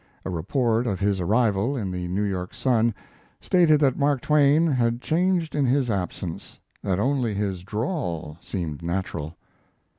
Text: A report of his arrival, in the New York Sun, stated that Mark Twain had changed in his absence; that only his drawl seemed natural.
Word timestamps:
A 0.25 0.31
report 0.31 0.87
of 0.87 0.99
his 0.99 1.21
arrival, 1.21 1.77
in 1.77 1.91
the 1.91 2.07
New 2.07 2.23
York 2.23 2.55
Sun, 2.55 2.95
stated 3.39 3.79
that 3.81 3.99
Mark 3.99 4.19
Twain 4.21 4.65
had 4.65 4.99
changed 4.99 5.53
in 5.53 5.67
his 5.67 5.91
absence; 5.91 6.59
that 6.81 6.97
only 6.99 7.35
his 7.35 7.63
drawl 7.63 8.35
seemed 8.41 8.81
natural. 8.81 9.35